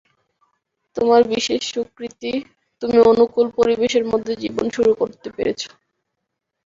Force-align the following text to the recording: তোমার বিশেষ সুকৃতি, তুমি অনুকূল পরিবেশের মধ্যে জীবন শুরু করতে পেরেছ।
তোমার 0.97 1.21
বিশেষ 1.31 1.61
সুকৃতি, 1.71 2.31
তুমি 2.81 2.97
অনুকূল 3.11 3.47
পরিবেশের 3.57 4.03
মধ্যে 4.11 4.33
জীবন 4.43 4.65
শুরু 4.75 4.91
করতে 4.99 5.27
পেরেছ। 5.35 5.61